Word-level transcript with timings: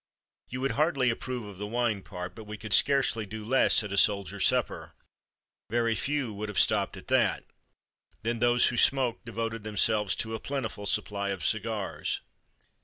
You 0.49 0.61
would 0.61 0.71
hardly 0.71 1.11
approve 1.11 1.45
of 1.45 1.59
the 1.59 1.67
wine 1.67 2.01
part, 2.01 2.33
but 2.33 2.45
we 2.45 2.57
could 2.57 2.73
scarcely 2.73 3.27
do 3.27 3.45
less 3.45 3.83
at 3.83 3.93
a 3.93 3.97
soldiers' 3.97 4.47
supper. 4.47 4.95
Very 5.69 5.93
few 5.93 6.33
would 6.33 6.49
have 6.49 6.57
stopped 6.57 6.97
at 6.97 7.07
that. 7.09 7.43
Then 8.23 8.39
those 8.39 8.69
who 8.69 8.77
smoked 8.77 9.25
devoted 9.25 9.63
themselves 9.63 10.15
to 10.15 10.33
a 10.33 10.39
plentiful 10.39 10.87
supply 10.87 11.29
of 11.29 11.45
cigars. 11.45 12.21